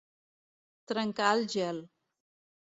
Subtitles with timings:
[0.91, 1.85] Trencar el gel